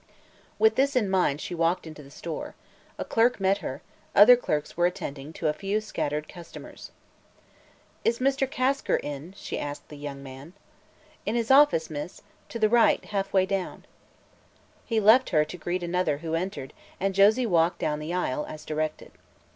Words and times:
With 0.57 0.77
this 0.77 0.95
in 0.95 1.11
mind 1.11 1.39
she 1.41 1.53
walked 1.53 1.85
into 1.85 2.01
the 2.01 2.09
store. 2.09 2.55
A 2.97 3.05
clerk 3.05 3.39
met 3.39 3.59
her; 3.59 3.83
other 4.15 4.35
clerks 4.35 4.75
were 4.75 4.87
attending 4.87 5.31
to 5.33 5.47
a 5.47 5.53
few 5.53 5.79
scattered 5.79 6.27
customers. 6.27 6.89
"Is 8.03 8.17
Mr. 8.17 8.49
Kasker 8.49 8.95
in?" 8.99 9.35
she 9.37 9.59
asked 9.59 9.89
the 9.89 9.95
young 9.97 10.23
man. 10.23 10.53
"In 11.23 11.35
his 11.35 11.51
office, 11.51 11.91
miss; 11.91 12.23
to 12.49 12.57
the 12.57 12.67
right, 12.67 13.05
half 13.05 13.31
way 13.31 13.45
down." 13.45 13.85
He 14.87 14.99
left 14.99 15.29
her 15.29 15.45
to 15.45 15.55
greet 15.55 15.83
another 15.83 16.17
who 16.17 16.33
entered 16.33 16.73
and 16.99 17.13
Josie 17.13 17.45
walked 17.45 17.77
down 17.77 17.99
the 17.99 18.11
aisle, 18.11 18.47
as 18.49 18.65
directed. 18.65 19.11